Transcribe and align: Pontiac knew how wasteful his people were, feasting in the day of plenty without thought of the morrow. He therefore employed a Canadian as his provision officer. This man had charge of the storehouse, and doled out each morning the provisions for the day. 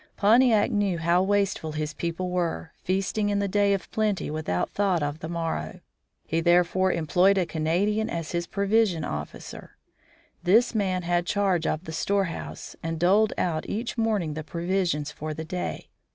Pontiac 0.17 0.71
knew 0.71 0.97
how 0.97 1.21
wasteful 1.21 1.73
his 1.73 1.93
people 1.93 2.31
were, 2.31 2.71
feasting 2.83 3.29
in 3.29 3.37
the 3.37 3.47
day 3.47 3.71
of 3.71 3.91
plenty 3.91 4.31
without 4.31 4.71
thought 4.71 5.03
of 5.03 5.19
the 5.19 5.29
morrow. 5.29 5.79
He 6.25 6.41
therefore 6.41 6.91
employed 6.91 7.37
a 7.37 7.45
Canadian 7.45 8.09
as 8.09 8.31
his 8.31 8.47
provision 8.47 9.03
officer. 9.05 9.77
This 10.41 10.73
man 10.73 11.03
had 11.03 11.27
charge 11.27 11.67
of 11.67 11.83
the 11.83 11.91
storehouse, 11.93 12.75
and 12.81 12.99
doled 12.99 13.33
out 13.37 13.69
each 13.69 13.95
morning 13.95 14.33
the 14.33 14.43
provisions 14.43 15.11
for 15.11 15.35
the 15.35 15.45
day. 15.45 15.87